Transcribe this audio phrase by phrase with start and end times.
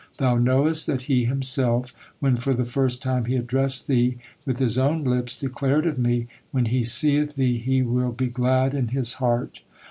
[0.17, 4.79] Thou knowest that He Himself, when for the first time He addressed thee, with His
[4.79, 9.13] own lips declared of me, 'When he seeth thee, he will be glad in his
[9.21, 9.59] heart.'